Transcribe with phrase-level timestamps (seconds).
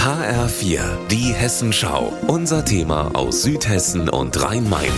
[0.00, 0.80] HR4,
[1.10, 2.10] die Hessenschau.
[2.26, 4.94] Unser Thema aus Südhessen und Rhein-Main.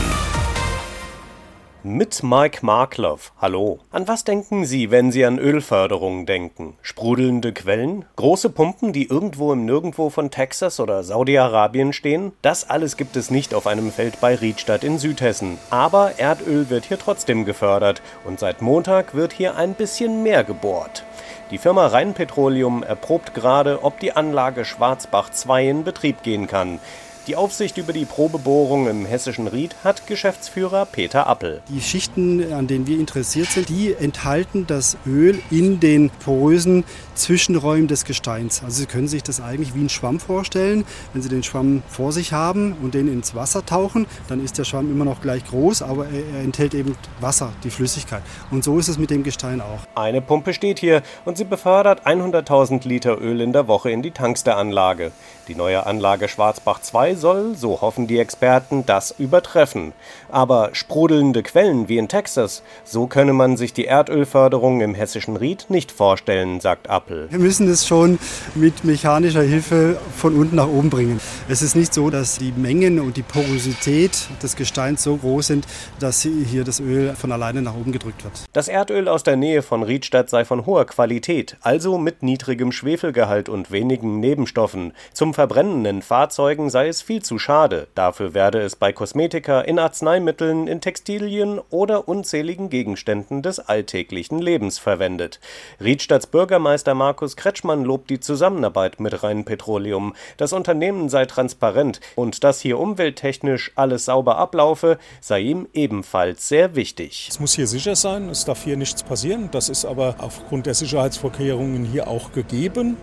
[1.83, 3.33] Mit Mike Markloff.
[3.41, 3.81] Hallo.
[3.91, 6.77] An was denken Sie, wenn Sie an Ölförderung denken?
[6.83, 8.05] Sprudelnde Quellen?
[8.15, 12.31] Große Pumpen, die irgendwo im Nirgendwo von Texas oder Saudi-Arabien stehen?
[12.41, 15.59] Das alles gibt es nicht auf einem Feld bei Riedstadt in Südhessen.
[15.71, 21.05] Aber Erdöl wird hier trotzdem gefördert und seit Montag wird hier ein bisschen mehr gebohrt.
[21.53, 26.81] Die Firma Rheinpetroleum erprobt gerade, ob die Anlage Schwarzbach 2 in Betrieb gehen kann.
[27.29, 31.63] Die Aufsicht über die Probebohrung im hessischen Ried hat Geschäftsführer Peter Appel.
[31.69, 36.83] Die Schichten, an denen wir interessiert sind, die enthalten das Öl in den porösen
[37.15, 38.65] Zwischenräumen des Gesteins.
[38.65, 40.85] Also Sie können sich das eigentlich wie einen Schwamm vorstellen.
[41.13, 44.65] Wenn Sie den Schwamm vor sich haben und den ins Wasser tauchen, dann ist der
[44.65, 48.23] Schwamm immer noch gleich groß, aber er enthält eben Wasser, die Flüssigkeit.
[48.51, 49.87] Und so ist es mit dem Gestein auch.
[49.95, 54.11] Eine Pumpe steht hier und sie befördert 100.000 Liter Öl in der Woche in die
[54.11, 55.13] Tanks der Anlage.
[55.47, 59.93] Die neue Anlage Schwarzbach 2 soll, so hoffen die Experten, das übertreffen.
[60.31, 65.67] Aber sprudelnde Quellen wie in Texas, so könne man sich die Erdölförderung im hessischen Ried
[65.69, 67.29] nicht vorstellen, sagt Appel.
[67.31, 68.19] Wir müssen es schon
[68.55, 71.21] mit mechanischer Hilfe von unten nach oben bringen.
[71.49, 75.67] Es ist nicht so, dass die Mengen und die Porosität des Gesteins so groß sind,
[76.01, 78.33] dass hier das Öl von alleine nach oben gedrückt wird.
[78.53, 83.49] Das Erdöl aus der Nähe von Riedstadt sei von hoher Qualität, also mit niedrigem Schwefelgehalt
[83.49, 84.93] und wenigen Nebenstoffen.
[85.13, 87.89] Zum Verbrennen in Fahrzeugen sei es viel zu schade.
[87.95, 94.79] Dafür werde es bei Kosmetika, in Arzneimitteln, in Textilien oder unzähligen Gegenständen des alltäglichen Lebens
[94.79, 95.41] verwendet.
[95.81, 100.15] Riedstadts Bürgermeister Markus Kretschmann lobt die Zusammenarbeit mit Rheinpetroleum.
[100.37, 106.75] Das Unternehmen sei transparent und dass hier umwelttechnisch alles sauber ablaufe, sei ihm ebenfalls sehr
[106.75, 107.29] wichtig.
[107.31, 109.49] Es muss hier sicher sein, es darf hier nichts passieren.
[109.53, 112.97] Das ist aber aufgrund der Sicherheitsvorkehrungen hier auch gegeben.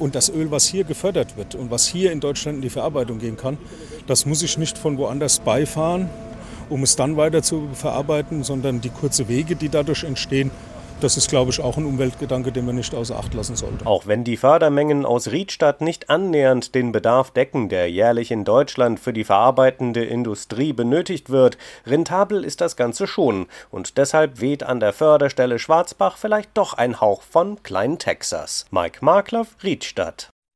[0.00, 3.18] Und das Öl, was hier gefördert wird und was hier in Deutschland in die Verarbeitung
[3.18, 3.58] gehen kann,
[4.06, 6.08] das muss ich nicht von woanders beifahren,
[6.70, 10.50] um es dann weiter zu verarbeiten, sondern die kurzen Wege, die dadurch entstehen,
[11.00, 13.86] das ist, glaube ich, auch ein Umweltgedanke, den man nicht außer Acht lassen sollte.
[13.86, 19.00] Auch wenn die Fördermengen aus Riedstadt nicht annähernd den Bedarf decken, der jährlich in Deutschland
[19.00, 23.46] für die verarbeitende Industrie benötigt wird, rentabel ist das Ganze schon.
[23.70, 28.66] Und deshalb weht an der Förderstelle Schwarzbach vielleicht doch ein Hauch von Klein Texas.
[28.70, 30.29] Mike Markloff, Riedstadt.